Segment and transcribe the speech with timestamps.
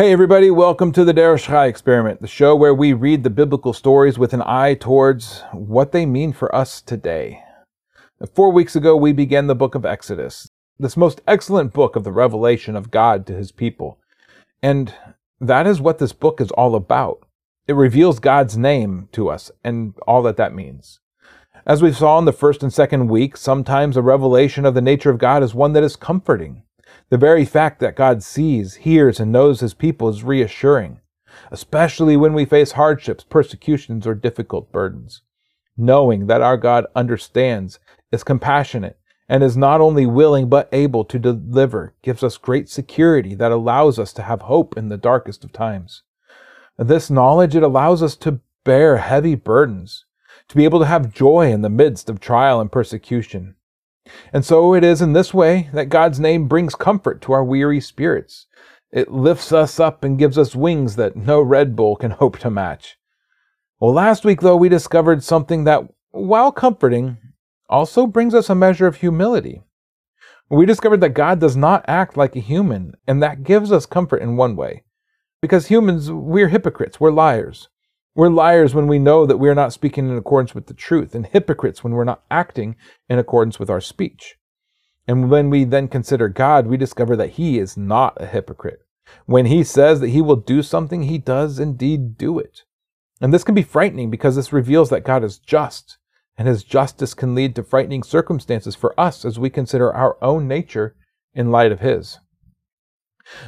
[0.00, 3.74] Hey, everybody, welcome to the Derish Chai Experiment, the show where we read the biblical
[3.74, 7.42] stories with an eye towards what they mean for us today.
[8.34, 12.12] Four weeks ago, we began the book of Exodus, this most excellent book of the
[12.12, 13.98] revelation of God to his people.
[14.62, 14.94] And
[15.38, 17.26] that is what this book is all about.
[17.66, 21.00] It reveals God's name to us and all that that means.
[21.66, 25.10] As we saw in the first and second week, sometimes a revelation of the nature
[25.10, 26.62] of God is one that is comforting.
[27.10, 31.00] The very fact that God sees, hears, and knows his people is reassuring,
[31.50, 35.22] especially when we face hardships, persecutions, or difficult burdens.
[35.76, 37.80] Knowing that our God understands,
[38.12, 38.96] is compassionate,
[39.28, 43.98] and is not only willing but able to deliver gives us great security that allows
[43.98, 46.02] us to have hope in the darkest of times.
[46.78, 50.04] This knowledge, it allows us to bear heavy burdens,
[50.48, 53.56] to be able to have joy in the midst of trial and persecution.
[54.32, 57.80] And so it is in this way that God's name brings comfort to our weary
[57.80, 58.46] spirits.
[58.92, 62.50] It lifts us up and gives us wings that no Red Bull can hope to
[62.50, 62.96] match.
[63.78, 67.16] Well, last week, though, we discovered something that, while comforting,
[67.68, 69.62] also brings us a measure of humility.
[70.50, 74.20] We discovered that God does not act like a human, and that gives us comfort
[74.20, 74.82] in one way.
[75.40, 77.69] Because humans, we're hypocrites, we're liars.
[78.16, 81.14] We're liars when we know that we are not speaking in accordance with the truth,
[81.14, 82.74] and hypocrites when we're not acting
[83.08, 84.34] in accordance with our speech.
[85.06, 88.80] And when we then consider God, we discover that He is not a hypocrite.
[89.26, 92.62] When He says that He will do something, He does indeed do it.
[93.20, 95.98] And this can be frightening because this reveals that God is just,
[96.36, 100.48] and His justice can lead to frightening circumstances for us as we consider our own
[100.48, 100.96] nature
[101.32, 102.18] in light of His.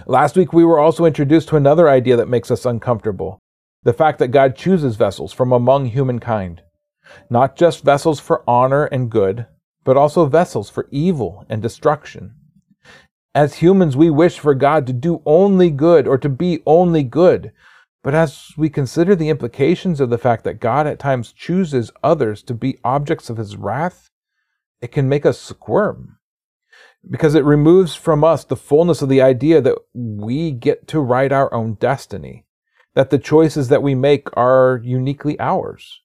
[0.06, 3.40] Last week, we were also introduced to another idea that makes us uncomfortable
[3.84, 6.62] the fact that God chooses vessels from among humankind,
[7.28, 9.46] not just vessels for honor and good,
[9.84, 12.34] but also vessels for evil and destruction.
[13.34, 17.52] As humans, we wish for God to do only good or to be only good.
[18.04, 22.42] But as we consider the implications of the fact that God at times chooses others
[22.44, 24.10] to be objects of his wrath,
[24.80, 26.18] it can make us squirm.
[27.08, 31.32] Because it removes from us the fullness of the idea that we get to write
[31.32, 32.44] our own destiny
[32.94, 36.00] that the choices that we make are uniquely ours.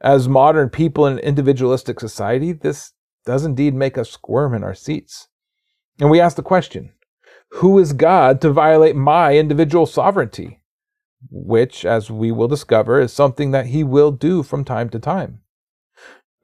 [0.00, 2.92] As modern people in an individualistic society, this
[3.24, 5.28] does indeed make us squirm in our seats.
[6.00, 6.92] And we ask the question
[7.54, 10.60] who is God to violate my individual sovereignty?
[11.30, 15.40] Which, as we will discover, is something that he will do from time to time.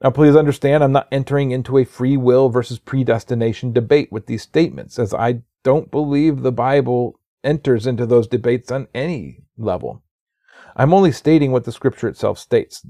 [0.01, 4.41] Now, please understand, I'm not entering into a free will versus predestination debate with these
[4.41, 10.03] statements, as I don't believe the Bible enters into those debates on any level.
[10.75, 12.85] I'm only stating what the scripture itself states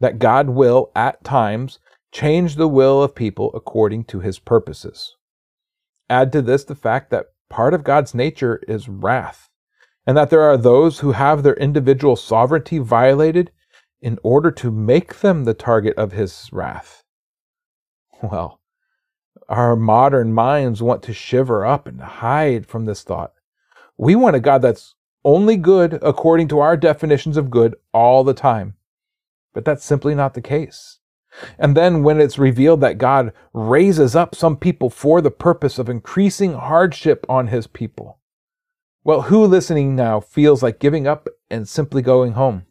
[0.00, 1.78] that God will, at times,
[2.12, 5.16] change the will of people according to his purposes.
[6.08, 9.50] Add to this the fact that part of God's nature is wrath,
[10.06, 13.50] and that there are those who have their individual sovereignty violated
[14.00, 17.02] in order to make them the target of his wrath.
[18.22, 18.60] Well,
[19.48, 23.32] our modern minds want to shiver up and hide from this thought.
[23.98, 28.34] We want a God that's only good according to our definitions of good all the
[28.34, 28.74] time.
[29.52, 31.00] But that's simply not the case.
[31.58, 35.88] And then when it's revealed that God raises up some people for the purpose of
[35.88, 38.18] increasing hardship on his people,
[39.04, 42.66] well, who listening now feels like giving up and simply going home?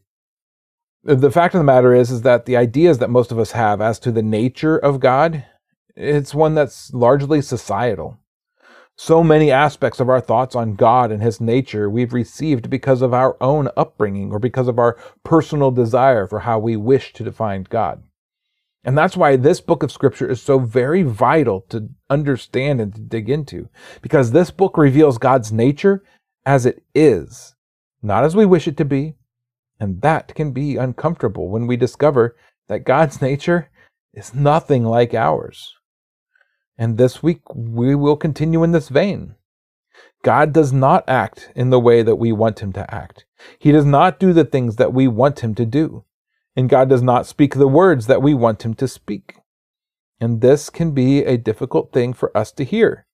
[1.04, 3.80] The fact of the matter is, is that the ideas that most of us have
[3.82, 5.46] as to the nature of God,
[5.96, 8.20] it's one that's largely societal.
[9.00, 13.14] So many aspects of our thoughts on God and His nature we've received because of
[13.14, 17.68] our own upbringing or because of our personal desire for how we wish to define
[17.70, 18.02] God.
[18.84, 23.02] And that's why this book of Scripture is so very vital to understand and to
[23.02, 23.70] dig into,
[24.02, 26.04] because this book reveals God's nature
[26.44, 27.54] as it is,
[28.02, 29.14] not as we wish it to be,
[29.80, 32.36] and that can be uncomfortable when we discover
[32.68, 33.70] that God's nature
[34.16, 35.77] is nothing like ours.
[36.78, 39.36] And this week we will continue in this vein.
[40.24, 43.26] God does not act in the way that we want him to act.
[43.60, 46.04] He does not do the things that we want him to do.
[46.56, 49.38] And God does not speak the words that we want him to speak.
[50.20, 53.06] And this can be a difficult thing for us to hear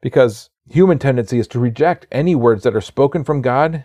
[0.00, 3.84] because human tendency is to reject any words that are spoken from God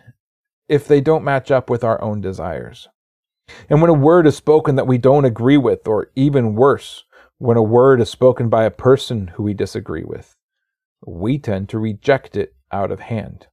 [0.70, 2.88] if they don't match up with our own desires.
[3.70, 7.04] And when a word is spoken that we don't agree with, or even worse,
[7.38, 10.36] when a word is spoken by a person who we disagree with,
[11.06, 13.48] we tend to reject it out of hand.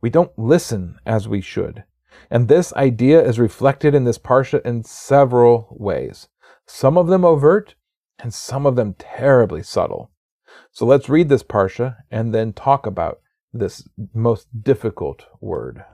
[0.00, 1.84] We don't listen as we should.
[2.30, 6.28] And this idea is reflected in this Parsha in several ways,
[6.66, 7.74] some of them overt
[8.18, 10.10] and some of them terribly subtle.
[10.70, 13.20] So let's read this Parsha and then talk about
[13.52, 15.84] this most difficult word.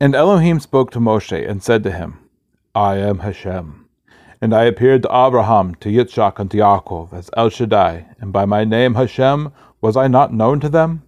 [0.00, 2.18] And Elohim spoke to Moshe and said to him,
[2.74, 3.83] I am Hashem.
[4.44, 8.44] And I appeared to Abraham, to Yitzchak, and to Yaakov as El Shaddai, and by
[8.44, 9.50] my name Hashem
[9.80, 11.02] was I not known to them?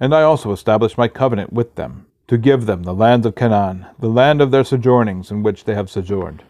[0.00, 3.84] And I also established my covenant with them, to give them the lands of Canaan,
[3.98, 6.42] the land of their sojournings in which they have sojourned.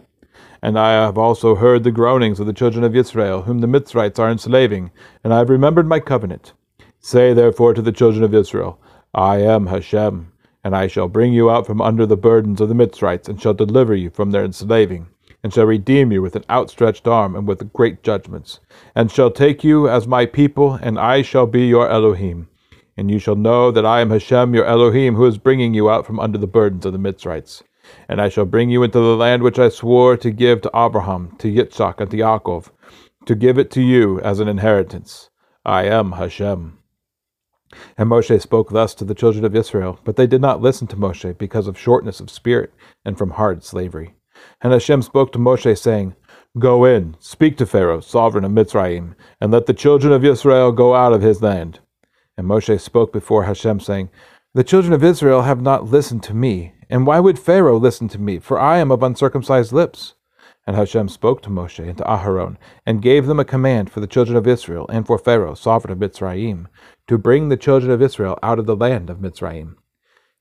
[0.62, 4.20] And I have also heard the groanings of the children of Israel, whom the Mitzrites
[4.20, 4.92] are enslaving,
[5.24, 6.52] and I have remembered my covenant.
[7.00, 8.80] Say therefore to the children of Israel,
[9.12, 10.30] I am Hashem,
[10.62, 13.52] and I shall bring you out from under the burdens of the Mitzrites, and shall
[13.52, 15.08] deliver you from their enslaving,
[15.42, 18.60] and shall redeem you with an outstretched arm and with great judgments,
[18.94, 22.48] and shall take you as my people, and I shall be your Elohim.
[22.96, 26.06] And you shall know that I am Hashem your Elohim, who is bringing you out
[26.06, 27.62] from under the burdens of the Mitzrites.
[28.08, 31.34] And I shall bring you into the land which I swore to give to Abraham,
[31.38, 32.70] to Yitzchak, and to Yaakov,
[33.24, 35.30] to give it to you as an inheritance.
[35.64, 36.78] I am Hashem.
[37.96, 40.96] And Moshe spoke thus to the children of Israel, but they did not listen to
[40.96, 44.14] Moshe because of shortness of spirit and from hard slavery.
[44.60, 46.14] And Hashem spoke to Moshe, saying,
[46.58, 50.94] Go in, speak to Pharaoh, sovereign of Mitzrayim, and let the children of Israel go
[50.94, 51.80] out of his land.
[52.36, 54.10] And Moshe spoke before Hashem, saying,
[54.54, 58.18] The children of Israel have not listened to me, and why would Pharaoh listen to
[58.18, 58.38] me?
[58.38, 60.14] For I am of uncircumcised lips.
[60.66, 64.06] And Hashem spoke to Moshe and to Aharon, and gave them a command for the
[64.06, 66.66] children of Israel, and for Pharaoh, sovereign of Mitzrayim,
[67.06, 69.76] to bring the children of Israel out of the land of Mitzrayim.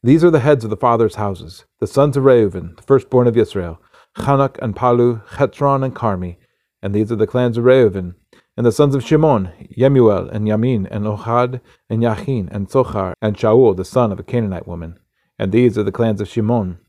[0.01, 3.37] These are the heads of the fathers' houses, the sons of Reuben, the firstborn of
[3.37, 3.81] Israel,
[4.17, 6.37] Chanuk and Palu, Chetron and Carmi.
[6.81, 8.15] And these are the clans of Reuben,
[8.55, 13.35] and the sons of Shimon, Yemuel, and Yamin, and Ohad, and Yachin, and Sochar, and
[13.35, 14.99] Shaul, the son of a Canaanite woman.
[15.37, 16.79] And these are the clans of Shimon.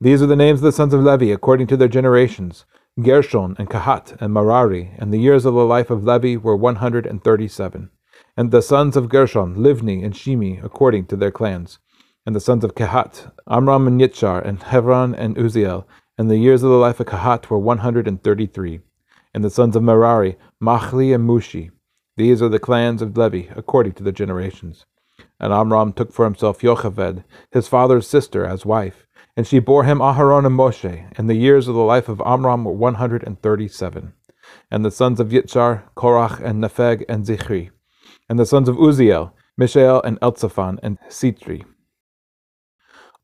[0.00, 2.64] These are the names of the sons of Levi, according to their generations
[3.02, 4.92] Gershon, and Kahat, and Merari.
[4.98, 7.90] And the years of the life of Levi were one hundred and thirty seven.
[8.36, 11.78] And the sons of Gershon, Livni, and Shimi, according to their clans.
[12.26, 15.84] And the sons of Kahat, Amram, and Yitzhar, and Hebron, and Uziel.
[16.20, 19.82] And the years of the life of Kahat were one hundred and the sons of
[19.82, 21.70] Merari, Machli and Mushi.
[22.18, 24.84] These are the clans of Levi, according to their generations.
[25.40, 30.00] And Amram took for himself Jochebed, his father's sister, as wife, and she bore him
[30.00, 33.40] Aharon and Moshe, and the years of the life of Amram were one hundred and
[33.40, 34.12] thirty-seven.
[34.70, 37.70] And the sons of Yitzhar, Korach, and Nepheg, and Zichri.
[38.28, 41.64] And the sons of Uziel, Mishael, and Elzaphan, and Sitri.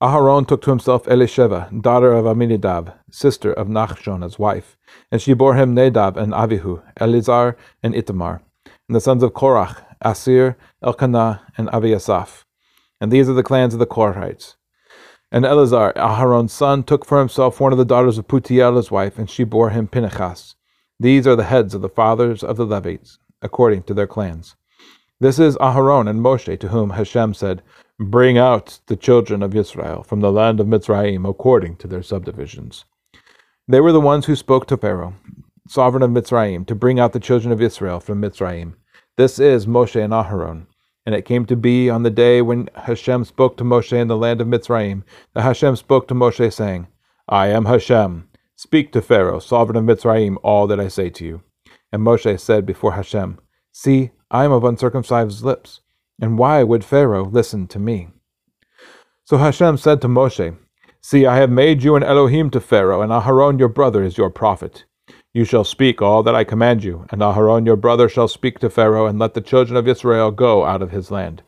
[0.03, 4.77] Aharon took to himself Elisheva, daughter of Aminadab, sister of Nachshon, as wife,
[5.11, 9.83] and she bore him Nadab and Avihu, Elizar and Itamar, and the sons of Korach,
[10.03, 12.45] Asir, Elkanah, and Aviasaph.
[13.01, 14.57] And these are the clans of the Korahites.
[15.33, 19.19] And Eleazar, Aharon's son, took for himself one of the daughters of Putiel, his wife,
[19.19, 20.57] and she bore him Pinchas.
[21.01, 24.57] These are the heads of the fathers of the Levites, according to their clans.
[25.21, 27.63] This is Aharon and Moshe, to whom Hashem said,
[27.99, 32.85] Bring out the children of Israel from the land of Mitzrayim according to their subdivisions.
[33.67, 35.15] They were the ones who spoke to Pharaoh,
[35.67, 38.75] sovereign of Mitzrayim, to bring out the children of Israel from Mitzrayim.
[39.17, 40.67] This is Moshe and Aharon.
[41.07, 44.17] And it came to be on the day when Hashem spoke to Moshe in the
[44.19, 46.89] land of Mitzrayim, that Hashem spoke to Moshe, saying,
[47.31, 48.29] I am Hashem.
[48.57, 51.43] Speak to Pharaoh, sovereign of Mitzrayim, all that I say to you.
[51.91, 53.39] And Moshe said before Hashem,
[53.73, 55.81] See, I am of uncircumcised lips
[56.21, 58.09] and why would Pharaoh listen to me?
[59.25, 60.57] So Hashem said to Moshe,
[61.03, 64.31] See, I have made you an Elohim to Pharaoh, and Aharon your brother is your
[64.31, 64.85] prophet.
[65.33, 68.71] You shall speak all that I command you, and Aharon your brother shall speak to
[68.71, 71.43] Pharaoh, and let the children of Israel go out of his land.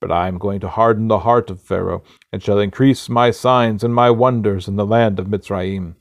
[0.00, 3.82] But I am going to harden the heart of Pharaoh, and shall increase my signs
[3.82, 5.94] and my wonders in the land of Mitzrayim.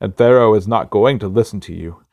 [0.00, 2.04] And Pharaoh is not going to listen to you,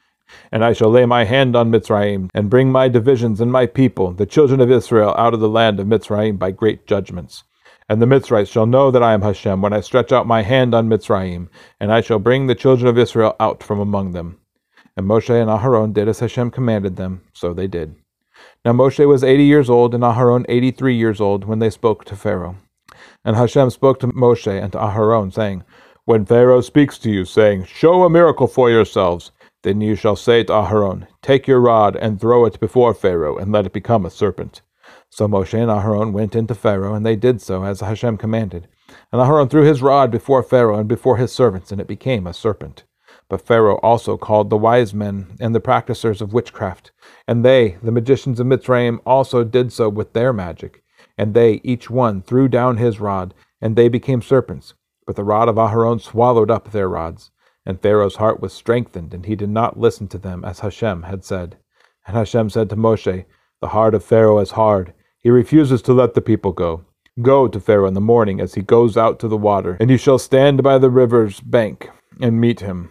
[0.51, 4.11] and I shall lay my hand on Mitzrayim, and bring my divisions and my people,
[4.11, 7.43] the children of Israel, out of the land of Mitzrayim by great judgments.
[7.89, 10.73] And the Mitzrites shall know that I am Hashem when I stretch out my hand
[10.73, 11.49] on Mitzrayim,
[11.79, 14.39] and I shall bring the children of Israel out from among them.
[14.95, 17.95] And Moshe and Aharon did as Hashem commanded them, so they did.
[18.63, 22.05] Now Moshe was eighty years old, and Aharon eighty three years old, when they spoke
[22.05, 22.55] to Pharaoh.
[23.25, 25.63] And Hashem spoke to Moshe and to Aharon, saying,
[26.05, 29.31] When Pharaoh speaks to you, saying, Show a miracle for yourselves,
[29.63, 33.51] then you shall say to Aharon, Take your rod and throw it before Pharaoh, and
[33.51, 34.61] let it become a serpent.
[35.09, 38.67] So Moshe and Aharon went into Pharaoh, and they did so as Hashem commanded.
[39.11, 42.33] And Aharon threw his rod before Pharaoh and before his servants, and it became a
[42.33, 42.83] serpent.
[43.29, 46.91] But Pharaoh also called the wise men and the practicers of witchcraft,
[47.27, 50.83] and they, the magicians of Mitzrayim, also did so with their magic.
[51.17, 54.73] And they, each one, threw down his rod, and they became serpents.
[55.05, 57.31] But the rod of Aharon swallowed up their rods.
[57.65, 61.23] And Pharaoh's heart was strengthened, and he did not listen to them, as Hashem had
[61.23, 61.57] said.
[62.05, 63.25] And Hashem said to Moshe,
[63.61, 64.93] The heart of Pharaoh is hard.
[65.19, 66.83] He refuses to let the people go.
[67.21, 69.97] Go to Pharaoh in the morning as he goes out to the water, and you
[69.97, 71.89] shall stand by the river's bank
[72.19, 72.89] and meet him.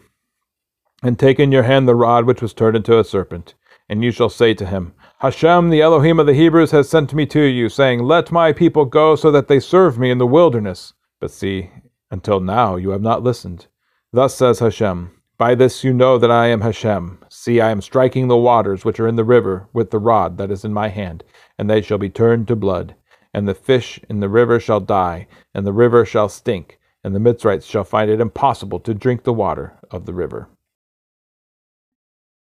[1.03, 3.55] And take in your hand the rod which was turned into a serpent,
[3.89, 7.27] and you shall say to him, Hashem, the Elohim of the Hebrews, has sent me
[7.27, 10.95] to you, saying, Let my people go so that they serve me in the wilderness.
[11.21, 11.71] But see,
[12.11, 13.67] until now you have not listened.
[14.15, 17.25] Thus says Hashem, By this you know that I am Hashem.
[17.31, 20.51] See, I am striking the waters which are in the river with the rod that
[20.51, 21.25] is in my hand,
[21.59, 22.95] and they shall be turned to blood.
[23.33, 27.21] And the fish in the river shall die, and the river shall stink, and the
[27.21, 30.51] Mitzrites shall find it impossible to drink the water of the river.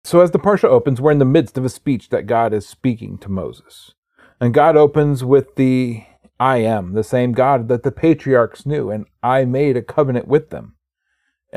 [0.05, 2.69] So, as the Parsha opens, we're in the midst of a speech that God is
[2.69, 3.93] speaking to Moses.
[4.41, 6.05] And God opens with the
[6.39, 10.51] I am, the same God that the patriarchs knew, and I made a covenant with
[10.51, 10.76] them.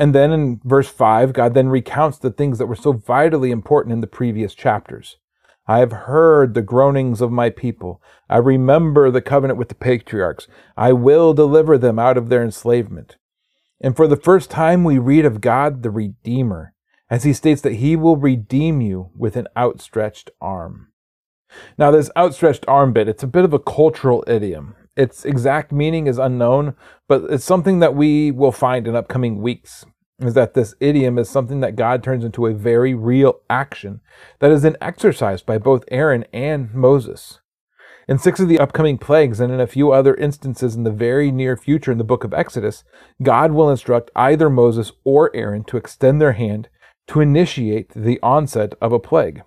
[0.00, 3.92] And then in verse 5, God then recounts the things that were so vitally important
[3.92, 5.18] in the previous chapters.
[5.66, 8.02] I have heard the groanings of my people.
[8.26, 10.48] I remember the covenant with the patriarchs.
[10.74, 13.18] I will deliver them out of their enslavement.
[13.78, 16.72] And for the first time, we read of God the Redeemer,
[17.10, 20.92] as he states that he will redeem you with an outstretched arm.
[21.76, 24.76] Now, this outstretched arm bit, it's a bit of a cultural idiom.
[24.96, 26.74] Its exact meaning is unknown,
[27.06, 29.84] but it's something that we will find in upcoming weeks.
[30.20, 34.00] Is that this idiom is something that God turns into a very real action
[34.40, 37.40] that is then exercised by both Aaron and Moses.
[38.06, 41.30] In six of the upcoming plagues and in a few other instances in the very
[41.30, 42.84] near future in the book of Exodus,
[43.22, 46.68] God will instruct either Moses or Aaron to extend their hand
[47.06, 49.42] to initiate the onset of a plague.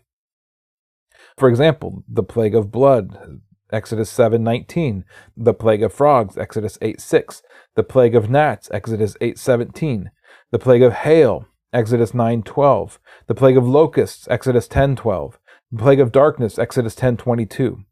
[1.37, 5.03] For example, the plague of blood, Exodus 7:19,
[5.35, 7.43] the plague of frogs, Exodus 8:6,
[7.75, 10.09] the plague of gnats, Exodus 8:17,
[10.53, 15.39] the plague of hail, Exodus 9:12, the plague of locusts, Exodus 10:12,
[15.71, 17.83] the plague of darkness, Exodus 10:22.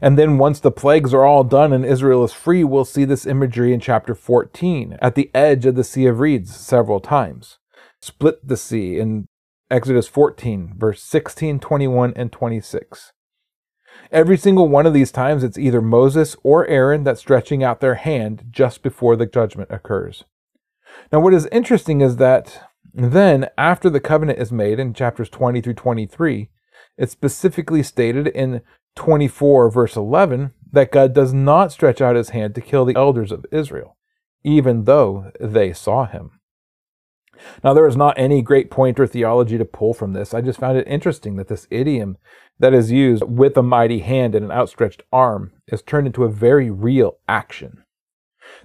[0.00, 3.26] And then once the plagues are all done and Israel is free, we'll see this
[3.26, 7.58] imagery in chapter 14 at the edge of the Sea of Reeds several times.
[8.00, 9.26] Split the sea in
[9.70, 13.12] Exodus 14, verse 16, 21, and 26.
[14.10, 17.96] Every single one of these times, it's either Moses or Aaron that's stretching out their
[17.96, 20.24] hand just before the judgment occurs.
[21.12, 25.60] Now, what is interesting is that then, after the covenant is made in chapters 20
[25.60, 26.50] through 23,
[26.96, 28.62] it's specifically stated in
[28.96, 33.32] 24, verse 11, that God does not stretch out his hand to kill the elders
[33.32, 33.96] of Israel,
[34.42, 36.32] even though they saw him.
[37.62, 40.34] Now, there is not any great point or theology to pull from this.
[40.34, 42.16] I just found it interesting that this idiom
[42.58, 46.28] that is used with a mighty hand and an outstretched arm is turned into a
[46.28, 47.84] very real action.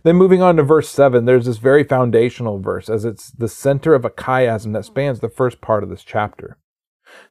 [0.03, 3.93] Then, moving on to verse 7, there's this very foundational verse as it's the center
[3.93, 6.57] of a chiasm that spans the first part of this chapter.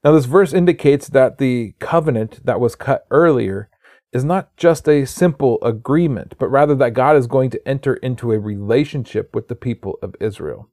[0.02, 3.68] Now, this verse indicates that the covenant that was cut earlier
[4.12, 8.32] is not just a simple agreement, but rather that God is going to enter into
[8.32, 10.70] a relationship with the people of Israel.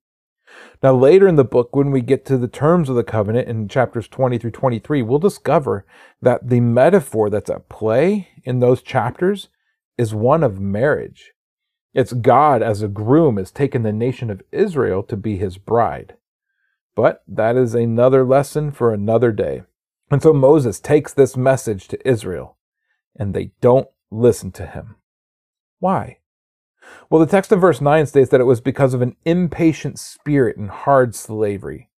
[0.82, 3.68] Now, later in the book, when we get to the terms of the covenant in
[3.68, 5.86] chapters 20 through 23, we'll discover
[6.22, 9.50] that the metaphor that's at play in those chapters
[9.98, 11.34] is one of marriage.
[11.94, 16.16] It's God as a groom has taken the nation of Israel to be his bride.
[16.96, 19.64] But that is another lesson for another day.
[20.12, 22.58] And so Moses takes this message to Israel,
[23.16, 24.96] and they don't listen to him.
[25.80, 26.18] Why?
[27.10, 30.58] Well, the text of verse 9 states that it was because of an impatient spirit
[30.58, 31.90] and hard slavery.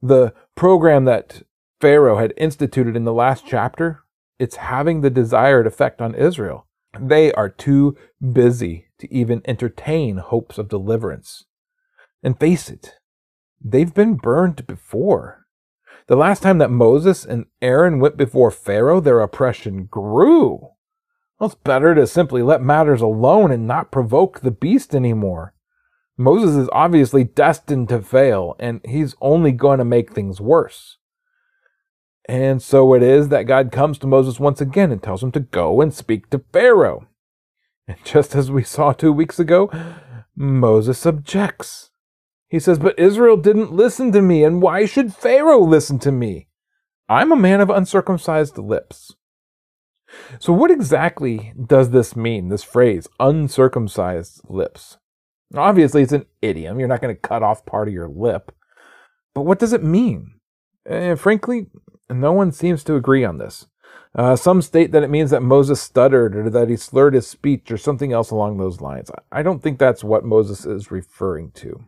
[0.00, 1.42] The program that
[1.80, 4.04] Pharaoh had instituted in the last chapter,
[4.38, 6.65] it's having the desired effect on Israel.
[7.00, 7.96] They are too
[8.32, 11.44] busy to even entertain hopes of deliverance.
[12.22, 12.94] And face it,
[13.62, 15.46] they've been burned before.
[16.08, 20.70] The last time that Moses and Aaron went before Pharaoh, their oppression grew.
[21.38, 25.52] Well, it's better to simply let matters alone and not provoke the beast anymore.
[26.16, 30.96] Moses is obviously destined to fail, and he's only going to make things worse.
[32.28, 35.40] And so it is that God comes to Moses once again and tells him to
[35.40, 37.06] go and speak to Pharaoh.
[37.86, 39.70] And just as we saw two weeks ago,
[40.34, 41.90] Moses objects.
[42.48, 46.48] He says, But Israel didn't listen to me, and why should Pharaoh listen to me?
[47.08, 49.14] I'm a man of uncircumcised lips.
[50.38, 54.98] So, what exactly does this mean, this phrase, uncircumcised lips?
[55.54, 56.78] Obviously, it's an idiom.
[56.78, 58.52] You're not going to cut off part of your lip.
[59.34, 60.34] But what does it mean?
[60.84, 61.60] And eh,
[62.06, 63.66] frankly, no one seems to agree on this.
[64.14, 67.70] Uh, some state that it means that Moses stuttered or that he slurred his speech
[67.70, 69.10] or something else along those lines.
[69.30, 71.84] I don't think that's what Moses is referring to.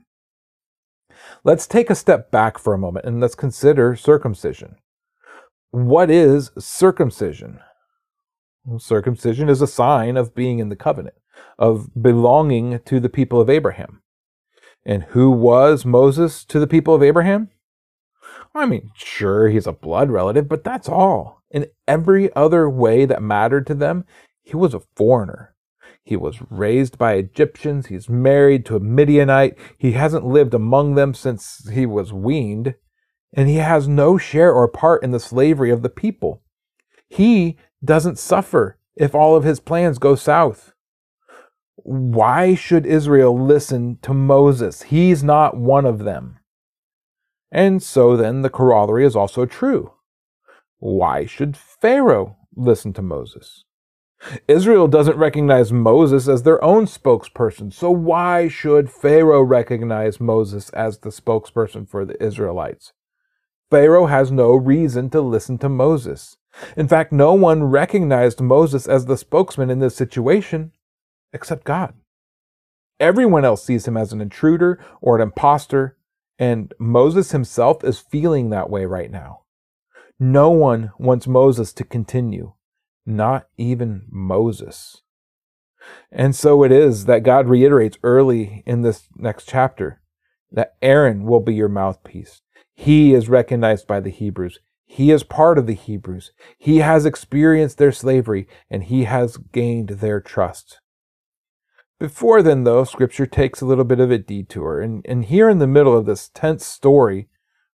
[1.43, 4.77] Let's take a step back for a moment and let's consider circumcision.
[5.71, 7.61] What is circumcision?
[8.65, 11.17] Well, circumcision is a sign of being in the covenant,
[11.59, 14.03] of belonging to the people of Abraham.
[14.85, 17.51] And who was Moses to the people of Abraham?
[18.59, 21.43] I mean, sure, he's a blood relative, but that's all.
[21.51, 24.05] In every other way that mattered to them,
[24.43, 25.55] he was a foreigner.
[26.03, 27.87] He was raised by Egyptians.
[27.87, 29.57] He's married to a Midianite.
[29.77, 32.75] He hasn't lived among them since he was weaned.
[33.33, 36.43] And he has no share or part in the slavery of the people.
[37.09, 40.73] He doesn't suffer if all of his plans go south.
[41.77, 44.83] Why should Israel listen to Moses?
[44.83, 46.39] He's not one of them.
[47.51, 49.93] And so then the corollary is also true.
[50.79, 53.65] Why should Pharaoh listen to Moses?
[54.49, 60.99] Israel doesn't recognize Moses as their own spokesperson, so why should Pharaoh recognize Moses as
[60.99, 62.93] the spokesperson for the Israelites?
[63.71, 66.37] Pharaoh has no reason to listen to Moses.
[66.77, 70.73] In fact, no one recognized Moses as the spokesman in this situation
[71.33, 71.95] except God.
[72.99, 75.98] Everyone else sees him as an intruder or an impostor,
[76.39, 79.43] and Moses himself is feeling that way right now.
[80.21, 82.55] No one wants Moses to continue
[83.09, 85.03] not even Moses.
[86.13, 90.03] And so it is that God reiterates early in this next chapter
[90.53, 92.43] that Aaron will be your mouthpiece.
[92.75, 94.61] He is recognized by the Hebrews.
[94.85, 96.33] He is part of the Hebrews.
[96.59, 100.81] He has experienced their slavery and he has gained their trust.
[102.01, 104.81] Before then, though, scripture takes a little bit of a detour.
[104.81, 107.29] And, and here in the middle of this tense story,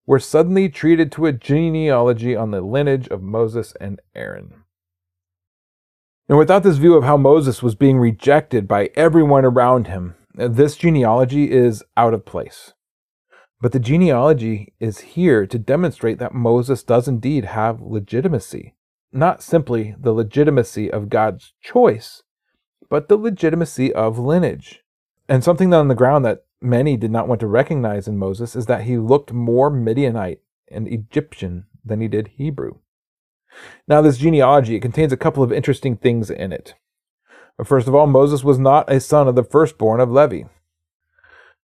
[0.07, 4.63] we're suddenly treated to a genealogy on the lineage of Moses and Aaron.
[6.27, 10.75] And without this view of how Moses was being rejected by everyone around him, this
[10.75, 12.73] genealogy is out of place.
[13.61, 18.75] But the genealogy is here to demonstrate that Moses does indeed have legitimacy.
[19.11, 22.23] Not simply the legitimacy of God's choice,
[22.95, 24.81] but the legitimacy of lineage.
[25.27, 28.67] And something on the ground that many did not want to recognize in Moses is
[28.67, 30.39] that he looked more Midianite
[30.71, 32.75] and Egyptian than he did Hebrew.
[33.85, 36.75] Now, this genealogy, it contains a couple of interesting things in it.
[37.65, 40.43] First of all, Moses was not a son of the firstborn of Levi.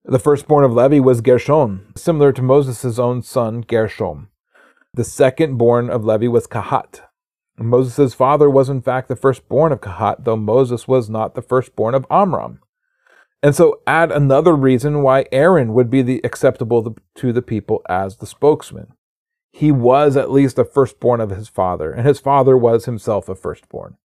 [0.04, 4.30] The firstborn of Levi was Gershon, similar to Moses' own son Gershom.
[4.94, 7.02] The secondborn of Levi was Kahat.
[7.68, 11.94] Moses' father was in fact the firstborn of Kahat, though Moses was not the firstborn
[11.94, 12.60] of Amram.
[13.42, 18.16] And so add another reason why Aaron would be the acceptable to the people as
[18.16, 18.94] the spokesman
[19.52, 23.34] he was at least a firstborn of his father, and his father was himself a
[23.34, 23.96] firstborn.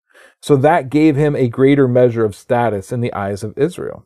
[0.42, 4.04] So that gave him a greater measure of status in the eyes of Israel.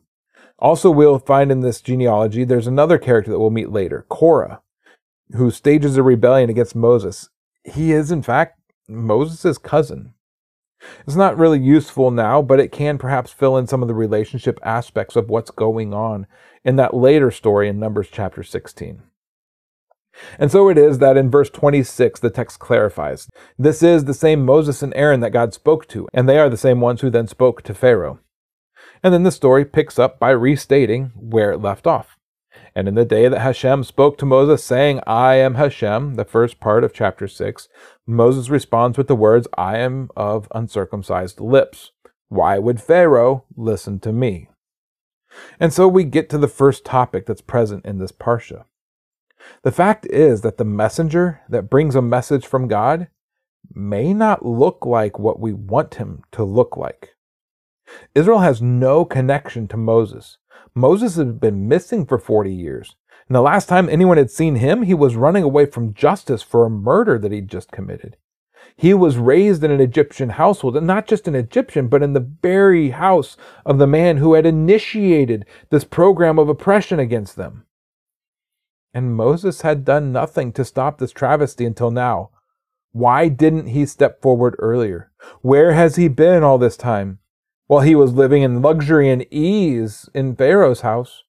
[0.59, 4.61] Also, we'll find in this genealogy there's another character that we'll meet later, Korah,
[5.35, 7.29] who stages a rebellion against Moses.
[7.63, 8.59] He is, in fact,
[8.91, 10.13] Moses' cousin.
[11.05, 14.59] It's not really useful now, but it can perhaps fill in some of the relationship
[14.63, 16.25] aspects of what's going on
[16.63, 19.03] in that later story in Numbers chapter 16.
[20.37, 24.45] And so it is that in verse 26, the text clarifies this is the same
[24.45, 27.27] Moses and Aaron that God spoke to, and they are the same ones who then
[27.27, 28.19] spoke to Pharaoh.
[29.03, 32.17] And then the story picks up by restating where it left off.
[32.75, 36.59] And in the day that Hashem spoke to Moses, saying, I am Hashem, the first
[36.59, 37.67] part of chapter 6,
[38.05, 41.91] Moses responds with the words, I am of uncircumcised lips.
[42.29, 44.49] Why would Pharaoh listen to me?
[45.59, 48.65] And so we get to the first topic that's present in this parsha.
[49.63, 53.07] The fact is that the messenger that brings a message from God
[53.73, 57.15] may not look like what we want him to look like.
[58.15, 60.37] Israel has no connection to Moses.
[60.73, 62.95] Moses had been missing for 40 years.
[63.27, 66.65] And the last time anyone had seen him, he was running away from justice for
[66.65, 68.17] a murder that he'd just committed.
[68.75, 72.27] He was raised in an Egyptian household, and not just an Egyptian, but in the
[72.41, 77.65] very house of the man who had initiated this program of oppression against them.
[78.93, 82.31] And Moses had done nothing to stop this travesty until now.
[82.91, 85.11] Why didn't he step forward earlier?
[85.41, 87.19] Where has he been all this time?
[87.67, 91.23] Well, he was living in luxury and ease in Pharaoh's house.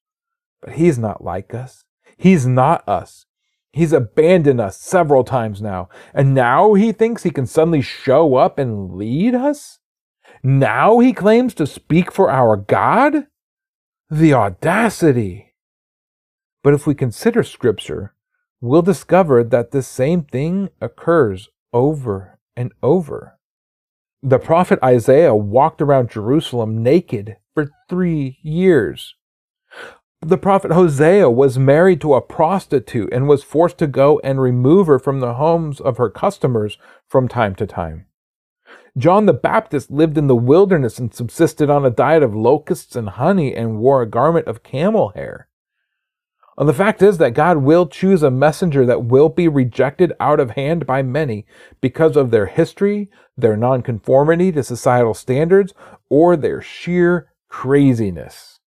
[0.60, 1.84] But he's not like us.
[2.16, 3.26] He's not us.
[3.72, 5.88] He's abandoned us several times now.
[6.12, 9.78] And now he thinks he can suddenly show up and lead us?
[10.42, 13.26] Now he claims to speak for our God?
[14.10, 15.54] The audacity!
[16.62, 18.14] But if we consider Scripture,
[18.60, 23.38] we'll discover that this same thing occurs over and over.
[24.24, 29.16] The prophet Isaiah walked around Jerusalem naked for three years.
[30.20, 34.86] The prophet Hosea was married to a prostitute and was forced to go and remove
[34.86, 38.06] her from the homes of her customers from time to time.
[38.96, 43.08] John the Baptist lived in the wilderness and subsisted on a diet of locusts and
[43.08, 45.48] honey and wore a garment of camel hair.
[46.58, 50.38] And the fact is that God will choose a messenger that will be rejected out
[50.38, 51.46] of hand by many
[51.80, 55.72] because of their history, their nonconformity to societal standards,
[56.10, 58.60] or their sheer craziness.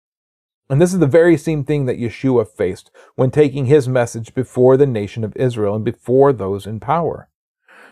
[0.67, 4.77] And this is the very same thing that Yeshua faced when taking his message before
[4.77, 7.29] the nation of Israel and before those in power.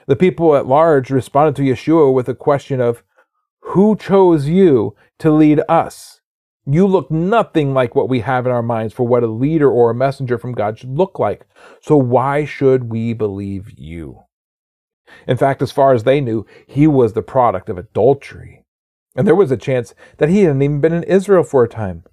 [0.08, 3.04] The people at large responded to Yeshua with a question of,
[3.62, 6.22] Who chose you to lead us?
[6.66, 9.90] You look nothing like what we have in our minds for what a leader or
[9.90, 11.46] a messenger from God should look like.
[11.82, 14.22] So why should we believe you?
[15.28, 18.64] In fact, as far as they knew, he was the product of adultery.
[19.16, 22.04] And there was a chance that he hadn't even been in Israel for a time.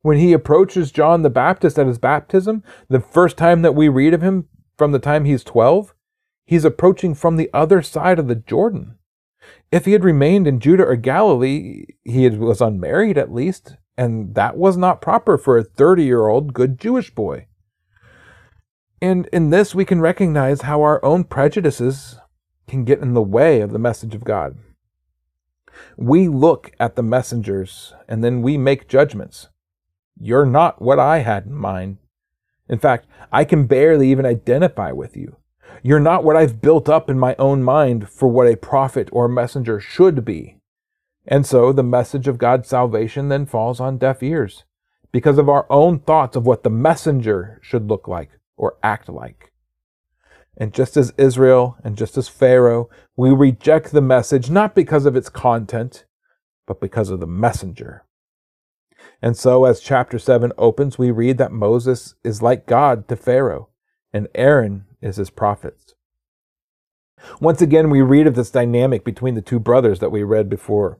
[0.00, 4.14] When he approaches John the Baptist at his baptism, the first time that we read
[4.14, 5.94] of him from the time he's 12,
[6.46, 8.96] he's approaching from the other side of the Jordan.
[9.70, 14.56] If he had remained in Judah or Galilee, he was unmarried at least, and that
[14.56, 17.48] was not proper for a 30 year old good Jewish boy.
[19.02, 22.16] And in this, we can recognize how our own prejudices
[22.68, 24.56] can get in the way of the message of God.
[25.96, 29.48] We look at the messengers and then we make judgments.
[30.20, 31.98] You're not what I had in mind.
[32.68, 35.36] In fact, I can barely even identify with you.
[35.82, 39.28] You're not what I've built up in my own mind for what a prophet or
[39.28, 40.57] messenger should be.
[41.30, 44.64] And so the message of God's salvation then falls on deaf ears
[45.12, 49.52] because of our own thoughts of what the messenger should look like or act like.
[50.56, 55.16] And just as Israel and just as Pharaoh, we reject the message not because of
[55.16, 56.06] its content,
[56.66, 58.04] but because of the messenger.
[59.20, 63.68] And so, as chapter 7 opens, we read that Moses is like God to Pharaoh,
[64.12, 65.94] and Aaron is his prophet.
[67.40, 70.98] Once again, we read of this dynamic between the two brothers that we read before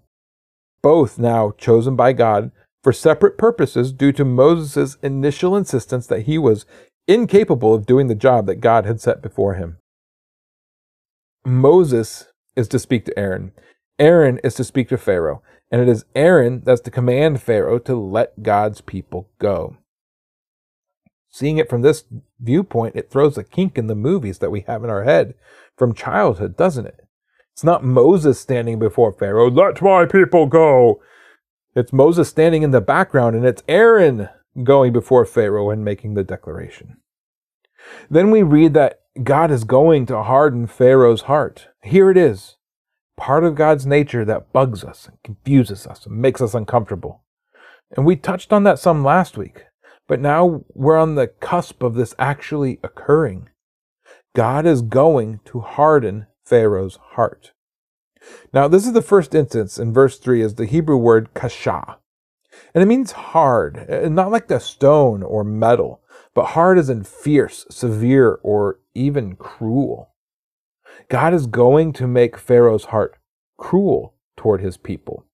[0.82, 2.50] both now chosen by God
[2.82, 6.66] for separate purposes due to Moses' initial insistence that he was
[7.06, 9.78] incapable of doing the job that God had set before him.
[11.44, 13.52] Moses is to speak to Aaron.
[13.98, 15.42] Aaron is to speak to Pharaoh.
[15.70, 19.76] And it is Aaron that's to command Pharaoh to let God's people go.
[21.30, 22.04] Seeing it from this
[22.40, 25.34] viewpoint, it throws a kink in the movies that we have in our head
[25.76, 27.06] from childhood, doesn't it?
[27.58, 31.02] It's not Moses standing before Pharaoh, let my people go.
[31.74, 34.28] It's Moses standing in the background, and it's Aaron
[34.62, 36.98] going before Pharaoh and making the declaration.
[38.08, 41.66] Then we read that God is going to harden Pharaoh's heart.
[41.82, 42.58] Here it is
[43.16, 47.24] part of God's nature that bugs us and confuses us and makes us uncomfortable.
[47.96, 49.64] And we touched on that some last week,
[50.06, 53.48] but now we're on the cusp of this actually occurring.
[54.36, 57.52] God is going to harden Pharaoh's heart.
[58.52, 61.98] Now, this is the first instance in verse 3 is the Hebrew word kasha.
[62.74, 66.00] And it means hard, uh, not like the stone or metal,
[66.34, 70.14] but hard as in fierce, severe, or even cruel.
[71.08, 73.16] God is going to make Pharaoh's heart
[73.56, 75.24] cruel toward his people.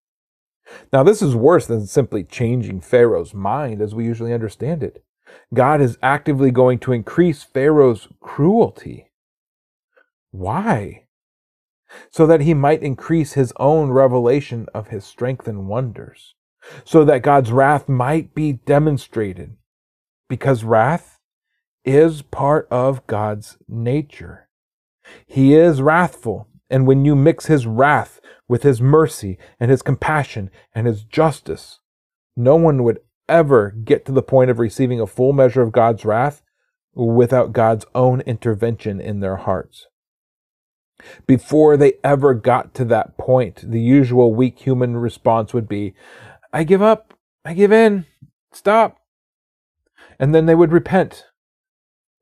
[0.93, 5.05] Now, this is worse than simply changing Pharaoh's mind as we usually understand it.
[5.53, 9.11] God is actively going to increase Pharaoh's cruelty.
[10.31, 11.04] Why?
[12.11, 16.35] So that he might increase his own revelation of his strength and wonders.
[16.85, 19.57] So that God's wrath might be demonstrated.
[20.29, 21.19] Because wrath
[21.85, 24.49] is part of God's nature.
[25.27, 26.49] He is wrathful.
[26.71, 31.81] And when you mix his wrath with his mercy and his compassion and his justice,
[32.37, 36.05] no one would ever get to the point of receiving a full measure of God's
[36.05, 36.43] wrath
[36.95, 39.87] without God's own intervention in their hearts.
[41.27, 45.95] Before they ever got to that point, the usual weak human response would be,
[46.53, 48.07] I give up, I give in,
[48.53, 48.99] stop.
[50.19, 51.27] And then they would repent.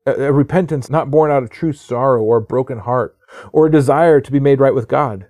[0.05, 3.17] A, repentance not born out of true sorrow or a broken heart
[3.51, 5.27] or a desire to be made right with God,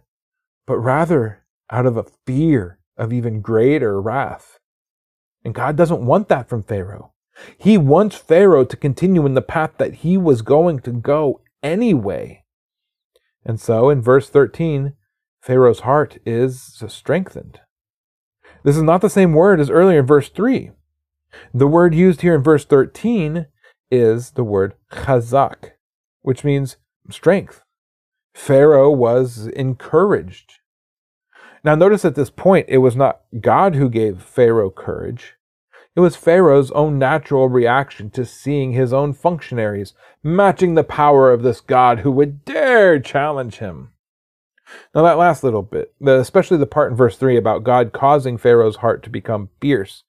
[0.65, 4.59] but rather out of a fear of even greater wrath.
[5.43, 7.11] And God doesn't want that from Pharaoh.
[7.57, 12.42] He wants Pharaoh to continue in the path that he was going to go anyway.
[13.45, 14.93] And so in verse 13,
[15.41, 17.59] Pharaoh's heart is strengthened.
[18.63, 20.71] This is not the same word as earlier in verse 3.
[21.53, 23.47] The word used here in verse 13
[23.91, 25.71] is the word chazak,
[26.21, 26.77] which means
[27.09, 27.63] strength.
[28.33, 30.59] Pharaoh was encouraged.
[31.63, 35.33] Now, notice at this point, it was not God who gave Pharaoh courage.
[35.95, 41.43] It was Pharaoh's own natural reaction to seeing his own functionaries matching the power of
[41.43, 43.89] this God who would dare challenge him.
[44.95, 48.77] Now, that last little bit, especially the part in verse 3 about God causing Pharaoh's
[48.77, 50.03] heart to become fierce,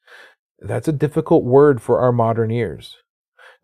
[0.59, 2.97] that's a difficult word for our modern ears.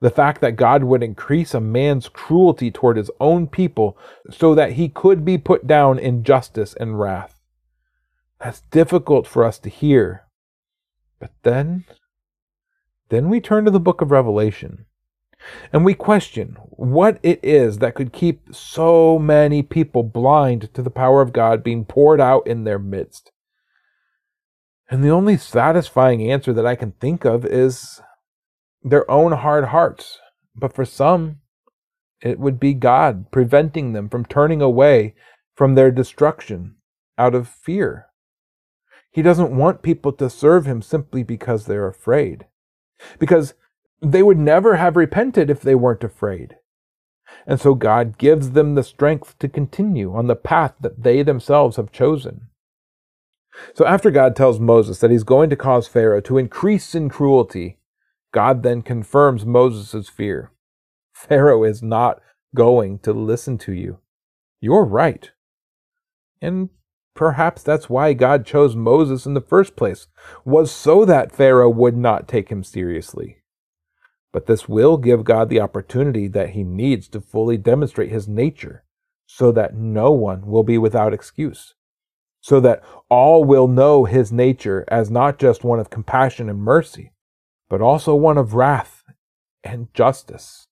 [0.00, 3.96] The fact that God would increase a man's cruelty toward his own people
[4.30, 7.40] so that he could be put down in justice and wrath.
[8.40, 10.26] That's difficult for us to hear.
[11.18, 11.84] But then,
[13.10, 14.86] then we turn to the book of Revelation
[15.72, 20.90] and we question what it is that could keep so many people blind to the
[20.90, 23.32] power of God being poured out in their midst.
[24.90, 28.00] And the only satisfying answer that I can think of is
[28.82, 30.18] their own hard hearts.
[30.54, 31.38] But for some,
[32.20, 35.14] it would be God preventing them from turning away
[35.54, 36.76] from their destruction
[37.16, 38.06] out of fear.
[39.10, 42.46] He doesn't want people to serve him simply because they're afraid.
[43.18, 43.54] Because
[44.00, 46.56] they would never have repented if they weren't afraid.
[47.46, 51.76] And so God gives them the strength to continue on the path that they themselves
[51.76, 52.48] have chosen.
[53.74, 57.78] So after God tells Moses that he's going to cause Pharaoh to increase in cruelty,
[58.32, 60.52] God then confirms Moses' fear.
[61.12, 62.20] Pharaoh is not
[62.54, 63.98] going to listen to you.
[64.60, 65.30] You're right.
[66.40, 66.70] And
[67.20, 70.08] perhaps that's why God chose Moses in the first place,
[70.42, 73.42] was so that Pharaoh would not take him seriously.
[74.32, 78.84] But this will give God the opportunity that he needs to fully demonstrate his nature
[79.26, 81.74] so that no one will be without excuse
[82.40, 87.12] so that all will know his nature as not just one of compassion and mercy,
[87.68, 89.04] but also one of wrath
[89.62, 90.66] and justice.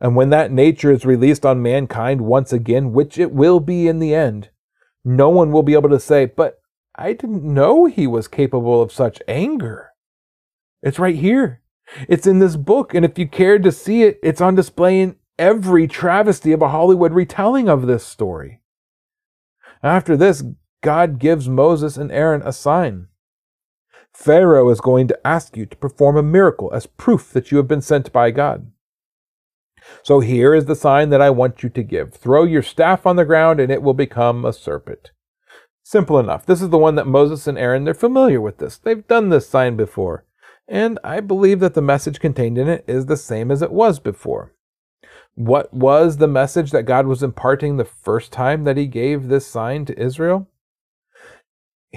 [0.00, 3.98] And when that nature is released on mankind once again, which it will be in
[3.98, 4.50] the end,
[5.06, 6.60] no one will be able to say, But
[6.96, 9.90] I didn't know he was capable of such anger.
[10.82, 11.62] It's right here.
[12.08, 15.14] It's in this book, and if you cared to see it, it's on display in
[15.38, 18.62] every travesty of a Hollywood retelling of this story.
[19.80, 20.42] After this,
[20.82, 23.06] God gives Moses and Aaron a sign.
[24.12, 27.68] Pharaoh is going to ask you to perform a miracle as proof that you have
[27.68, 28.72] been sent by God.
[30.02, 32.14] So here is the sign that I want you to give.
[32.14, 35.10] Throw your staff on the ground and it will become a serpent.
[35.84, 36.46] Simple enough.
[36.46, 38.78] This is the one that Moses and Aaron, they're familiar with this.
[38.78, 40.24] They've done this sign before.
[40.68, 44.00] And I believe that the message contained in it is the same as it was
[44.00, 44.52] before.
[45.34, 49.46] What was the message that God was imparting the first time that he gave this
[49.46, 50.48] sign to Israel?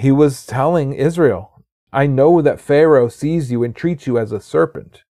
[0.00, 4.40] he was telling Israel, I know that Pharaoh sees you and treats you as a
[4.40, 5.02] serpent.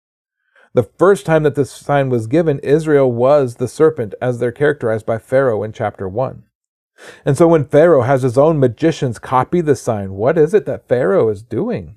[0.73, 5.05] The first time that this sign was given, Israel was the serpent as they're characterized
[5.05, 6.45] by Pharaoh in chapter 1.
[7.25, 10.87] And so when Pharaoh has his own magicians copy the sign, what is it that
[10.87, 11.97] Pharaoh is doing?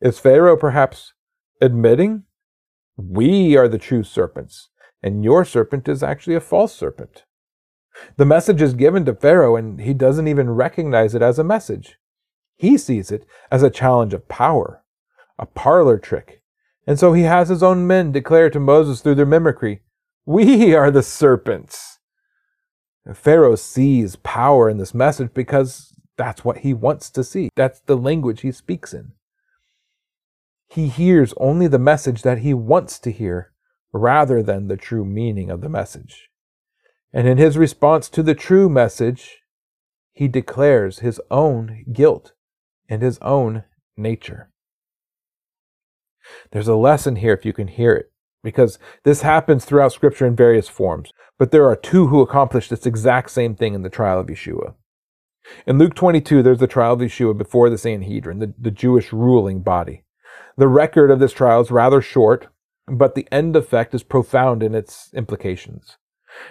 [0.00, 1.12] Is Pharaoh perhaps
[1.60, 2.24] admitting,
[2.96, 4.70] we are the true serpents,
[5.02, 7.24] and your serpent is actually a false serpent?
[8.16, 11.98] The message is given to Pharaoh, and he doesn't even recognize it as a message.
[12.56, 14.82] He sees it as a challenge of power,
[15.38, 16.37] a parlor trick.
[16.88, 19.82] And so he has his own men declare to Moses through their mimicry,
[20.24, 21.98] We are the serpents.
[23.04, 27.50] And Pharaoh sees power in this message because that's what he wants to see.
[27.54, 29.12] That's the language he speaks in.
[30.66, 33.52] He hears only the message that he wants to hear
[33.92, 36.30] rather than the true meaning of the message.
[37.12, 39.42] And in his response to the true message,
[40.14, 42.32] he declares his own guilt
[42.88, 44.50] and his own nature.
[46.50, 48.10] There's a lesson here if you can hear it,
[48.42, 51.10] because this happens throughout Scripture in various forms.
[51.38, 54.74] But there are two who accomplish this exact same thing in the trial of Yeshua.
[55.66, 59.60] In Luke 22, there's the trial of Yeshua before the Sanhedrin, the, the Jewish ruling
[59.60, 60.04] body.
[60.56, 62.48] The record of this trial is rather short,
[62.86, 65.96] but the end effect is profound in its implications.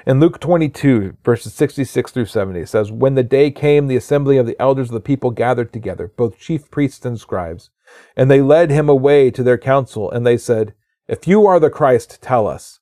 [0.05, 4.37] In Luke 22, verses 66 through 70, it says, When the day came, the assembly
[4.37, 7.69] of the elders of the people gathered together, both chief priests and scribes.
[8.15, 10.73] And they led him away to their council, and they said,
[11.07, 12.79] If you are the Christ, tell us.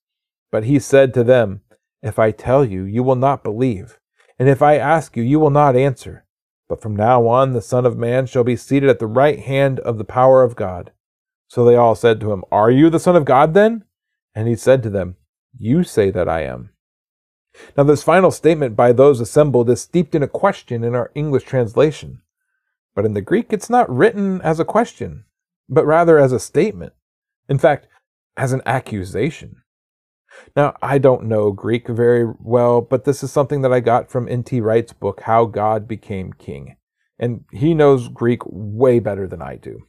[0.51, 1.61] But he said to them,
[2.01, 3.99] If I tell you, you will not believe.
[4.39, 6.25] And if I ask you, you will not answer.
[6.67, 9.79] But from now on, the Son of Man shall be seated at the right hand
[9.81, 10.91] of the power of God.
[11.47, 13.83] So they all said to him, Are you the Son of God then?
[14.33, 15.15] And he said to them,
[15.57, 16.71] You say that I am.
[17.77, 21.43] Now, this final statement by those assembled is steeped in a question in our English
[21.43, 22.21] translation.
[22.95, 25.25] But in the Greek, it's not written as a question,
[25.67, 26.93] but rather as a statement.
[27.49, 27.87] In fact,
[28.37, 29.57] as an accusation.
[30.55, 34.27] Now, I don't know Greek very well, but this is something that I got from
[34.27, 34.59] N.T.
[34.61, 36.75] Wright's book, How God Became King.
[37.17, 39.87] And he knows Greek way better than I do.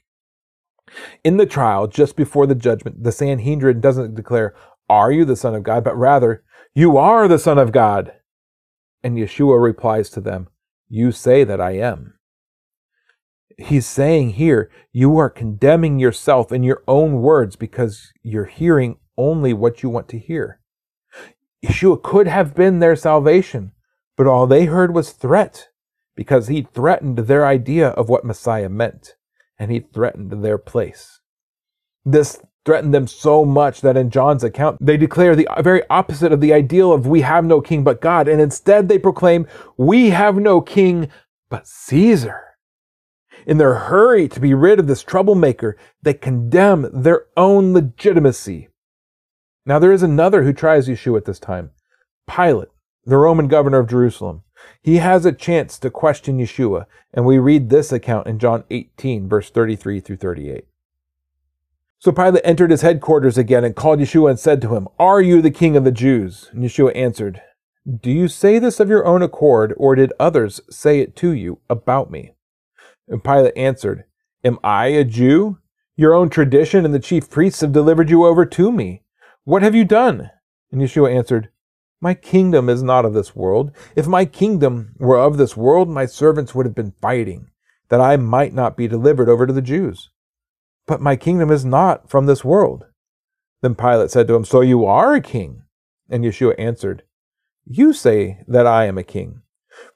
[1.25, 4.55] In the trial, just before the judgment, the Sanhedrin doesn't declare,
[4.89, 5.83] Are you the Son of God?
[5.83, 8.13] but rather, You are the Son of God.
[9.03, 10.49] And Yeshua replies to them,
[10.89, 12.16] You say that I am.
[13.59, 19.53] He's saying here, You are condemning yourself in your own words because you're hearing only
[19.55, 20.61] what you want to hear.
[21.65, 23.73] Yeshua could have been their salvation,
[24.17, 25.69] but all they heard was threat
[26.15, 29.17] because he threatened their idea of what Messiah meant
[29.59, 31.21] and he threatened their place.
[32.05, 36.41] This threatened them so much that in John's account, they declare the very opposite of
[36.41, 40.37] the ideal of we have no king but God, and instead they proclaim, we have
[40.37, 41.09] no king
[41.49, 42.46] but Caesar.
[43.47, 48.69] In their hurry to be rid of this troublemaker, they condemn their own legitimacy.
[49.65, 51.71] Now, there is another who tries Yeshua at this time
[52.29, 52.69] Pilate,
[53.05, 54.43] the Roman governor of Jerusalem.
[54.83, 59.29] He has a chance to question Yeshua, and we read this account in John 18,
[59.29, 60.65] verse 33 through 38.
[62.01, 65.41] So Pilate entered his headquarters again and called Yeshua and said to him, Are you
[65.41, 66.51] the king of the Jews?
[66.53, 67.43] And Yeshua answered,
[67.89, 71.61] Do you say this of your own accord, or did others say it to you
[71.71, 72.33] about me?
[73.09, 74.05] And Pilate answered,
[74.45, 75.59] Am I a Jew?
[75.97, 79.03] Your own tradition and the chief priests have delivered you over to me.
[79.45, 80.31] What have you done?
[80.71, 81.49] And Yeshua answered,
[82.01, 83.73] my kingdom is not of this world.
[83.95, 87.51] If my kingdom were of this world, my servants would have been fighting,
[87.89, 90.11] that I might not be delivered over to the Jews.
[90.87, 92.85] But my kingdom is not from this world.
[93.63, 95.63] Then Pilate said to him, So you are a king?
[96.11, 97.03] And Yeshua answered,
[97.65, 99.43] You say that I am a king.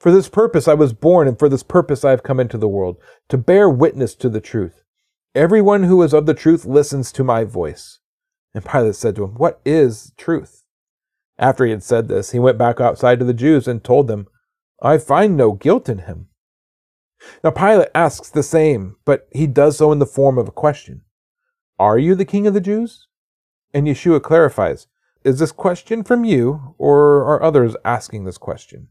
[0.01, 2.67] For this purpose I was born, and for this purpose I have come into the
[2.67, 2.97] world,
[3.29, 4.81] to bear witness to the truth.
[5.35, 7.99] Everyone who is of the truth listens to my voice.
[8.55, 10.63] And Pilate said to him, What is truth?
[11.37, 14.25] After he had said this, he went back outside to the Jews and told them,
[14.81, 16.29] I find no guilt in him.
[17.43, 21.03] Now Pilate asks the same, but he does so in the form of a question
[21.77, 23.05] Are you the king of the Jews?
[23.71, 24.87] And Yeshua clarifies,
[25.23, 28.87] Is this question from you, or are others asking this question?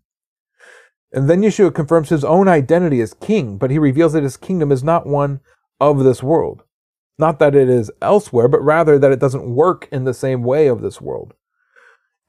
[1.12, 4.70] And then Yeshua confirms his own identity as king, but he reveals that his kingdom
[4.70, 5.40] is not one
[5.80, 6.62] of this world.
[7.18, 10.68] Not that it is elsewhere, but rather that it doesn't work in the same way
[10.68, 11.34] of this world.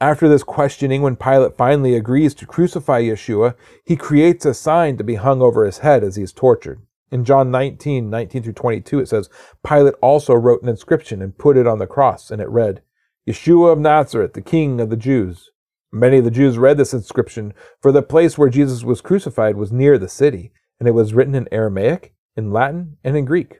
[0.01, 3.53] After this questioning, when Pilate finally agrees to crucify Yeshua,
[3.85, 6.81] he creates a sign to be hung over his head as he is tortured.
[7.11, 9.29] In John 19, 19 through 22, it says,
[9.63, 12.81] Pilate also wrote an inscription and put it on the cross, and it read,
[13.27, 15.51] Yeshua of Nazareth, the King of the Jews.
[15.91, 19.73] Many of the Jews read this inscription, for the place where Jesus was crucified was
[19.73, 23.57] near the city, and it was written in Aramaic, in Latin, and in Greek.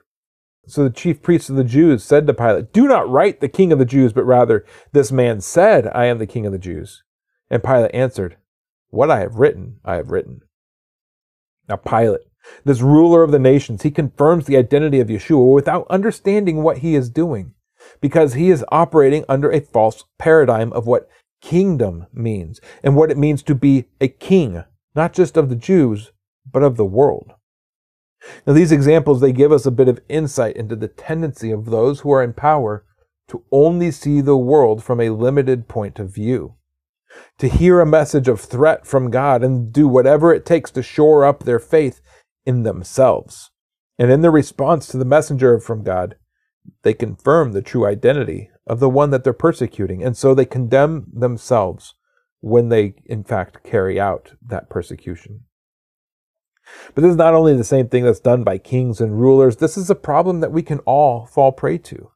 [0.66, 3.72] So the chief priests of the Jews said to Pilate, Do not write the king
[3.72, 7.02] of the Jews, but rather, This man said, I am the king of the Jews.
[7.50, 8.36] And Pilate answered,
[8.88, 10.40] What I have written, I have written.
[11.68, 12.22] Now, Pilate,
[12.64, 16.94] this ruler of the nations, he confirms the identity of Yeshua without understanding what he
[16.94, 17.54] is doing,
[18.00, 21.08] because he is operating under a false paradigm of what
[21.42, 26.12] kingdom means and what it means to be a king, not just of the Jews,
[26.50, 27.32] but of the world.
[28.46, 32.00] Now, these examples, they give us a bit of insight into the tendency of those
[32.00, 32.84] who are in power
[33.28, 36.54] to only see the world from a limited point of view,
[37.38, 41.24] to hear a message of threat from God and do whatever it takes to shore
[41.24, 42.00] up their faith
[42.46, 43.50] in themselves.
[43.98, 46.16] And in their response to the messenger from God,
[46.82, 51.06] they confirm the true identity of the one that they're persecuting, and so they condemn
[51.12, 51.94] themselves
[52.40, 55.44] when they, in fact, carry out that persecution.
[56.94, 59.76] But this is not only the same thing that's done by kings and rulers, this
[59.76, 62.10] is a problem that we can all fall prey to.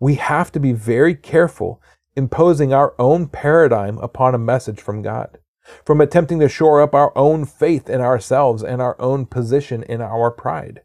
[0.00, 1.82] We have to be very careful
[2.14, 5.38] imposing our own paradigm upon a message from God,
[5.84, 10.00] from attempting to shore up our own faith in ourselves and our own position in
[10.00, 10.82] our pride.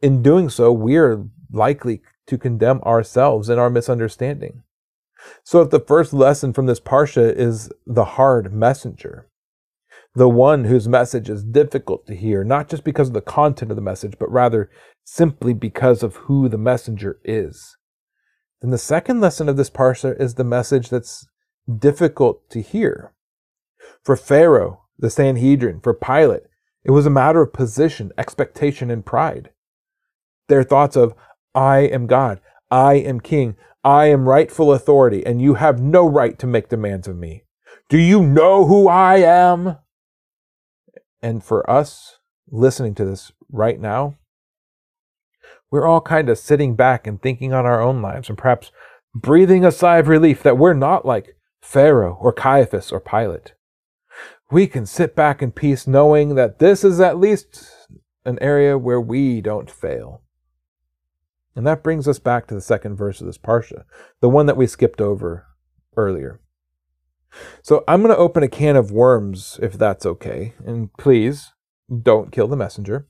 [0.00, 4.62] In doing so, we are likely to condemn ourselves in our misunderstanding.
[5.44, 9.28] So, if the first lesson from this Parsha is the hard messenger,
[10.14, 13.76] the one whose message is difficult to hear, not just because of the content of
[13.76, 14.70] the message, but rather
[15.04, 17.76] simply because of who the messenger is,
[18.60, 21.26] then the second lesson of this Parsha is the message that's
[21.78, 23.12] difficult to hear.
[24.02, 26.42] For Pharaoh, the Sanhedrin, for Pilate,
[26.84, 29.50] it was a matter of position, expectation, and pride.
[30.48, 31.14] Their thoughts of,
[31.54, 32.40] I am God,
[32.70, 37.08] I am king, I am rightful authority, and you have no right to make demands
[37.08, 37.44] of me.
[37.88, 39.78] Do you know who I am?
[41.22, 42.18] And for us
[42.50, 44.16] listening to this right now,
[45.70, 48.70] we're all kind of sitting back and thinking on our own lives and perhaps
[49.14, 53.54] breathing a sigh of relief that we're not like Pharaoh or Caiaphas or Pilate.
[54.50, 57.88] We can sit back in peace knowing that this is at least
[58.24, 60.22] an area where we don't fail.
[61.56, 63.84] And that brings us back to the second verse of this Parsha,
[64.20, 65.46] the one that we skipped over
[65.96, 66.40] earlier.
[67.62, 70.54] So I'm going to open a can of worms, if that's okay.
[70.64, 71.52] And please
[72.02, 73.08] don't kill the messenger.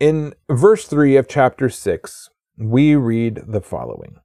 [0.00, 4.16] In verse 3 of chapter 6, we read the following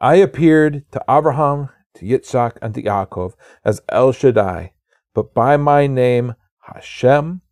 [0.00, 3.34] I appeared to Abraham, to Yitzchak, and to Yaakov
[3.64, 4.72] as El Shaddai,
[5.14, 6.34] but by my name
[6.72, 7.42] Hashem,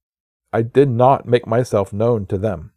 [0.53, 2.73] I did not make myself known to them.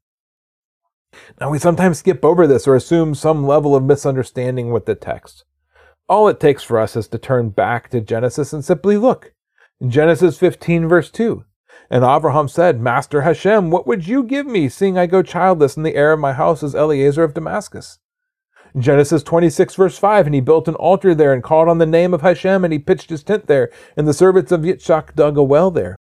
[1.40, 5.44] Now, we sometimes skip over this or assume some level of misunderstanding with the text.
[6.08, 9.34] All it takes for us is to turn back to Genesis and simply look.
[9.80, 11.44] In Genesis 15, verse 2,
[11.90, 15.86] and Abraham said, Master Hashem, what would you give me, seeing I go childless, and
[15.86, 18.00] the heir of my house is Eliezer of Damascus?
[18.78, 22.14] Genesis 26, verse 5, and he built an altar there and called on the name
[22.14, 25.44] of Hashem, and he pitched his tent there, and the servants of Yitzchak dug a
[25.44, 25.98] well there.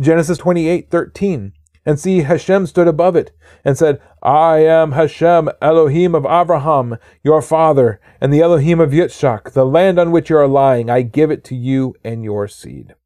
[0.00, 1.52] Genesis 28, 13,
[1.86, 3.30] and see, Hashem stood above it
[3.64, 9.52] and said, I am Hashem, Elohim of Abraham, your father, and the Elohim of Yitzchak.
[9.52, 12.96] The land on which you are lying, I give it to you and your seed.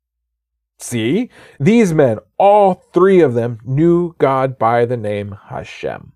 [0.78, 1.28] See,
[1.60, 6.12] these men, all three of them, knew God by the name Hashem.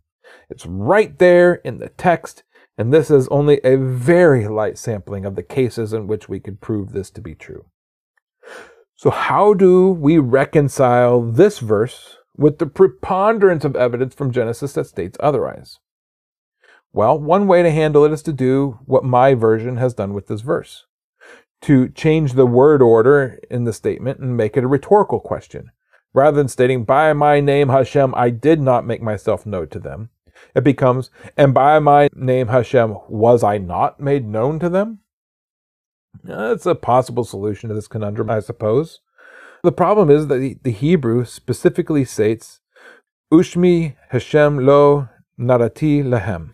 [0.48, 2.44] It's right there in the text,
[2.78, 6.62] and this is only a very light sampling of the cases in which we could
[6.62, 7.66] prove this to be true.
[8.96, 14.86] So, how do we reconcile this verse with the preponderance of evidence from Genesis that
[14.86, 15.78] states otherwise?
[16.92, 20.28] Well, one way to handle it is to do what my version has done with
[20.28, 20.86] this verse
[21.64, 25.70] to change the word order in the statement and make it a rhetorical question.
[26.12, 30.10] Rather than stating, By my name Hashem, I did not make myself known to them,
[30.54, 34.98] it becomes, And by my name Hashem, was I not made known to them?
[36.22, 39.00] That's a possible solution to this conundrum, I suppose.
[39.64, 42.60] The problem is that the Hebrew specifically states,
[43.32, 45.08] Ushmi Hashem lo
[45.40, 46.52] narati lahem.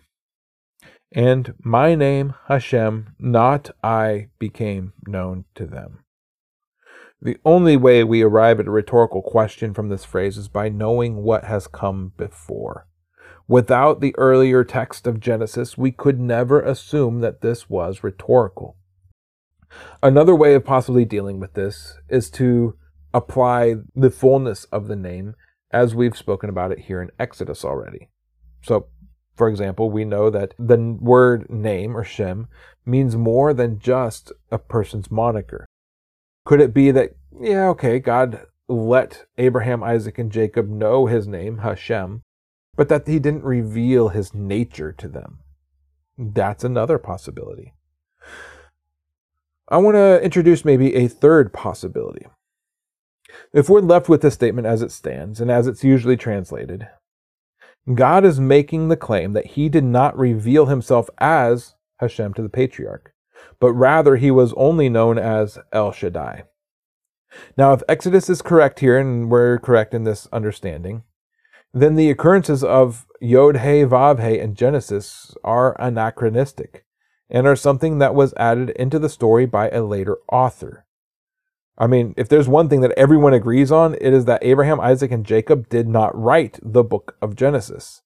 [1.11, 6.05] And my name, Hashem, not I, became known to them.
[7.21, 11.17] The only way we arrive at a rhetorical question from this phrase is by knowing
[11.17, 12.87] what has come before.
[13.45, 18.77] Without the earlier text of Genesis, we could never assume that this was rhetorical.
[20.01, 22.77] Another way of possibly dealing with this is to
[23.13, 25.35] apply the fullness of the name
[25.71, 28.09] as we've spoken about it here in Exodus already.
[28.61, 28.87] So,
[29.35, 32.47] for example, we know that the word name or Shem
[32.85, 35.65] means more than just a person's moniker.
[36.45, 41.59] Could it be that, yeah, okay, God let Abraham, Isaac, and Jacob know his name,
[41.59, 42.21] Hashem,
[42.75, 45.39] but that he didn't reveal his nature to them?
[46.17, 47.73] That's another possibility.
[49.69, 52.27] I want to introduce maybe a third possibility.
[53.53, 56.87] If we're left with this statement as it stands, and as it's usually translated,
[57.93, 62.49] God is making the claim that he did not reveal himself as Hashem to the
[62.49, 63.13] patriarch,
[63.59, 66.43] but rather he was only known as El Shaddai.
[67.57, 71.03] Now, if Exodus is correct here, and we're correct in this understanding,
[71.73, 76.85] then the occurrences of Yod He Vav He in Genesis are anachronistic
[77.29, 80.85] and are something that was added into the story by a later author.
[81.81, 85.09] I mean, if there's one thing that everyone agrees on, it is that Abraham, Isaac,
[85.11, 88.03] and Jacob did not write the book of Genesis.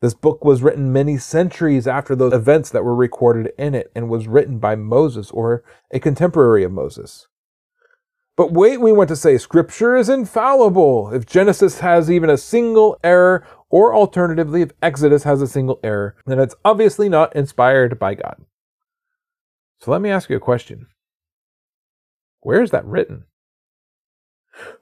[0.00, 4.08] This book was written many centuries after those events that were recorded in it and
[4.08, 7.26] was written by Moses or a contemporary of Moses.
[8.36, 11.12] But wait, we want to say Scripture is infallible.
[11.12, 16.14] If Genesis has even a single error, or alternatively, if Exodus has a single error,
[16.26, 18.36] then it's obviously not inspired by God.
[19.80, 20.86] So let me ask you a question
[22.46, 23.24] where is that written?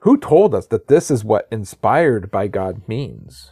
[0.01, 3.49] Who told us that this is what inspired by God means?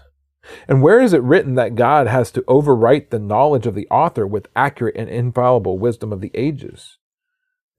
[0.68, 4.28] And where is it written that God has to overwrite the knowledge of the author
[4.28, 7.00] with accurate and infallible wisdom of the ages,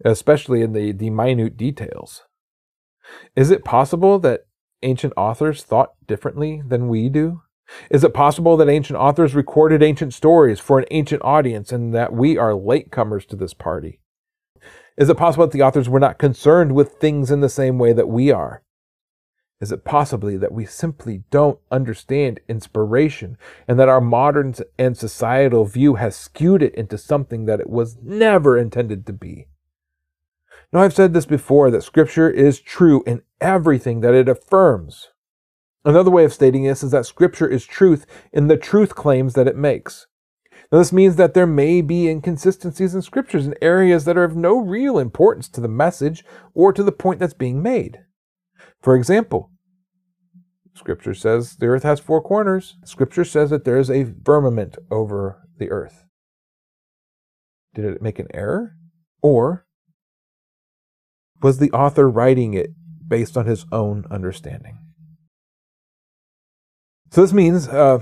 [0.05, 2.22] especially in the, the minute details?
[3.37, 4.47] Is it possible that
[4.82, 7.43] ancient authors thought differently than we do?
[7.93, 12.12] Is it possible that ancient authors recorded ancient stories for an ancient audience and that
[12.12, 14.01] we are latecomers to this party?
[14.97, 17.92] Is it possible that the authors were not concerned with things in the same way
[17.92, 18.62] that we are?
[19.61, 23.36] Is it possibly that we simply don't understand inspiration
[23.66, 27.97] and that our modern and societal view has skewed it into something that it was
[28.03, 29.49] never intended to be?
[30.72, 35.11] Now, I've said this before that Scripture is true in everything that it affirms.
[35.84, 39.49] Another way of stating this is that Scripture is truth in the truth claims that
[39.49, 40.07] it makes.
[40.70, 44.36] Now, this means that there may be inconsistencies in Scriptures in areas that are of
[44.36, 46.24] no real importance to the message
[46.55, 48.00] or to the point that's being made.
[48.80, 49.50] For example,
[50.74, 52.76] Scripture says the earth has four corners.
[52.84, 56.05] Scripture says that there is a firmament over the earth.
[57.74, 58.76] Did it make an error?
[59.22, 59.66] Or
[61.42, 62.70] was the author writing it
[63.07, 64.78] based on his own understanding?
[67.11, 68.00] So this means, uh,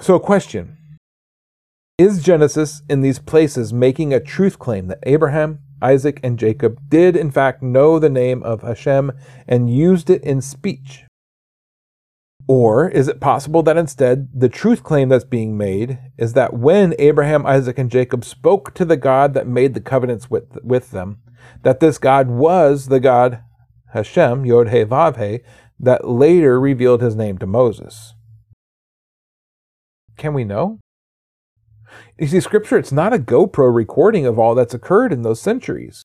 [0.00, 0.76] so a question
[2.02, 7.14] Is Genesis in these places making a truth claim that Abraham, Isaac, and Jacob did
[7.14, 9.12] in fact know the name of Hashem
[9.46, 11.04] and used it in speech?
[12.48, 16.92] Or is it possible that instead the truth claim that's being made is that when
[16.98, 21.18] Abraham, Isaac, and Jacob spoke to the God that made the covenants with, with them,
[21.62, 23.44] that this God was the God
[23.92, 25.44] Hashem, Yod He Vav He,
[25.78, 28.14] that later revealed his name to Moses?
[30.16, 30.81] Can we know?
[32.22, 36.04] You see, Scripture, it's not a GoPro recording of all that's occurred in those centuries.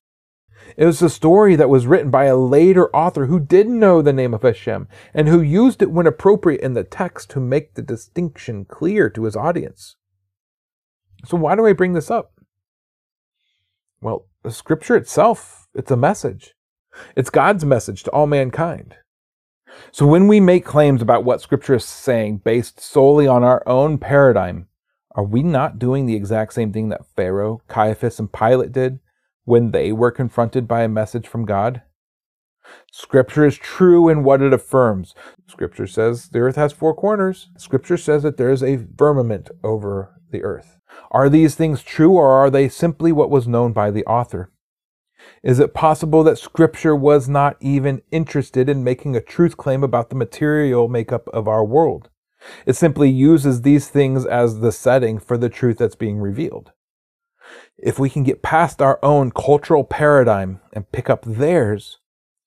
[0.76, 4.12] It was a story that was written by a later author who didn't know the
[4.12, 7.82] name of Hashem and who used it when appropriate in the text to make the
[7.82, 9.94] distinction clear to his audience.
[11.24, 12.32] So, why do I bring this up?
[14.00, 16.56] Well, the scripture itself, it's a message.
[17.14, 18.96] It's God's message to all mankind.
[19.92, 23.98] So, when we make claims about what scripture is saying based solely on our own
[23.98, 24.67] paradigm,
[25.18, 29.00] are we not doing the exact same thing that Pharaoh, Caiaphas, and Pilate did
[29.44, 31.82] when they were confronted by a message from God?
[32.92, 35.16] Scripture is true in what it affirms.
[35.48, 37.50] Scripture says the earth has four corners.
[37.56, 40.78] Scripture says that there is a firmament over the earth.
[41.10, 44.52] Are these things true or are they simply what was known by the author?
[45.42, 50.10] Is it possible that Scripture was not even interested in making a truth claim about
[50.10, 52.08] the material makeup of our world?
[52.66, 56.72] It simply uses these things as the setting for the truth that's being revealed
[57.78, 61.98] if we can get past our own cultural paradigm and pick up theirs,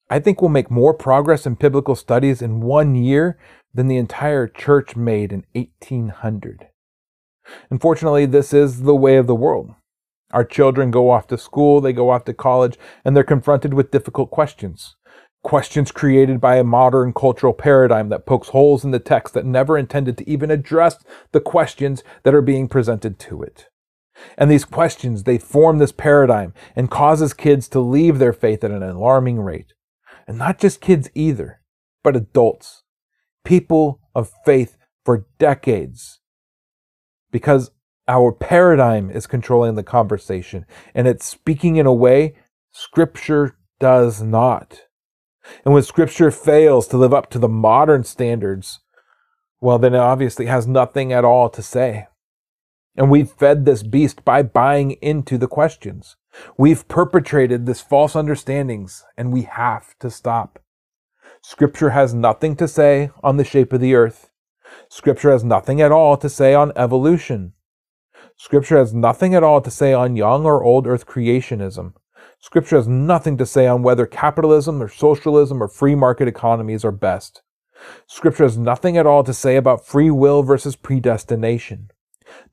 [0.10, 3.40] I think we'll make more progress in biblical studies in one year
[3.74, 6.68] than the entire church made in 1800.
[7.70, 9.74] Unfortunately, this is the way of the world.
[10.32, 13.92] Our children go off to school, they go off to college, and they're confronted with
[13.92, 14.96] difficult questions.
[15.44, 19.78] Questions created by a modern cultural paradigm that pokes holes in the text that never
[19.78, 20.98] intended to even address
[21.32, 23.68] the questions that are being presented to it.
[24.38, 28.72] And these questions, they form this paradigm and causes kids to leave their faith at
[28.72, 29.74] an alarming rate.
[30.28, 31.62] And not just kids either,
[32.04, 32.84] but adults,
[33.44, 36.20] people of faith for decades.
[37.32, 37.72] Because
[38.08, 42.36] our paradigm is controlling the conversation and it's speaking in a way
[42.72, 44.82] scripture does not.
[45.66, 48.80] And when scripture fails to live up to the modern standards,
[49.60, 52.08] well, then it obviously has nothing at all to say.
[52.96, 56.18] And we've fed this beast by buying into the questions.
[56.58, 60.60] We've perpetrated this false understandings, and we have to stop.
[61.42, 64.30] Scripture has nothing to say on the shape of the earth.
[64.90, 67.54] Scripture has nothing at all to say on evolution.
[68.38, 71.94] Scripture has nothing at all to say on young or old earth creationism.
[72.42, 76.92] Scripture has nothing to say on whether capitalism or socialism or free market economies are
[76.92, 77.44] best.
[78.08, 81.92] Scripture has nothing at all to say about free will versus predestination.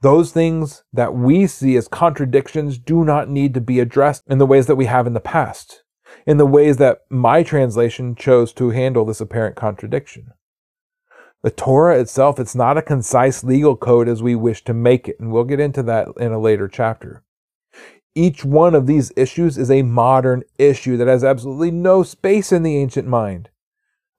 [0.02, 4.46] Those things that we see as contradictions do not need to be addressed in the
[4.46, 5.82] ways that we have in the past,
[6.26, 10.32] in the ways that my translation chose to handle this apparent contradiction.
[11.42, 15.16] The Torah itself, it's not a concise legal code as we wish to make it,
[15.20, 17.22] and we'll get into that in a later chapter.
[18.18, 22.64] Each one of these issues is a modern issue that has absolutely no space in
[22.64, 23.48] the ancient mind.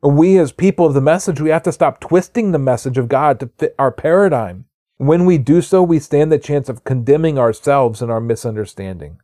[0.01, 3.41] We, as people of the message, we have to stop twisting the message of God
[3.41, 4.67] to fit our paradigm.
[4.95, 9.19] When we do so, we stand the chance of condemning ourselves in our misunderstanding.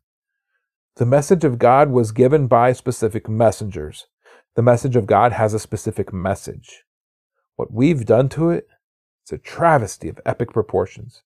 [0.97, 4.07] The message of God was given by specific messengers.
[4.55, 6.83] The message of God has a specific message.
[7.55, 8.67] What we've done to it
[9.23, 11.23] It's a travesty of epic proportions.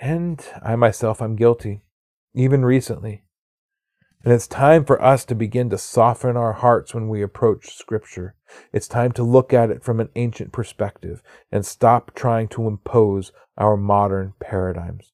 [0.00, 1.82] And I myself am guilty,
[2.34, 3.24] even recently.
[4.24, 8.36] And it's time for us to begin to soften our hearts when we approach Scripture.
[8.72, 13.32] It's time to look at it from an ancient perspective and stop trying to impose
[13.58, 15.12] our modern paradigms.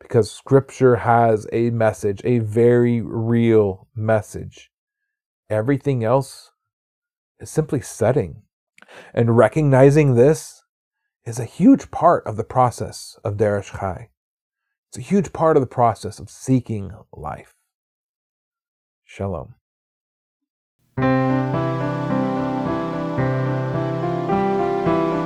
[0.00, 4.70] Because Scripture has a message, a very real message.
[5.50, 6.50] Everything else
[7.40, 8.42] is simply setting.
[9.12, 10.62] And recognizing this
[11.26, 14.10] is a huge part of the process of Derish Chai.
[14.94, 17.56] It's a huge part of the process of seeking life.
[19.04, 19.56] Shalom.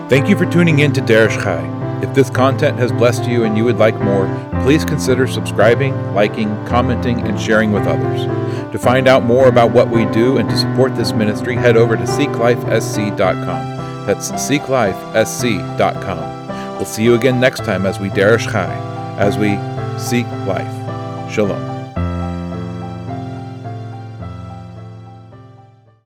[0.08, 2.00] Thank you for tuning in to Derish Chai.
[2.02, 4.26] If this content has blessed you and you would like more,
[4.62, 8.24] please consider subscribing, liking, commenting, and sharing with others.
[8.72, 11.94] To find out more about what we do and to support this ministry, head over
[11.94, 14.06] to seeklifesc.com.
[14.06, 16.76] That's seeklifesc.com.
[16.76, 19.58] We'll see you again next time as we derish chai, as we
[19.98, 21.30] seek life.
[21.30, 21.77] Shalom.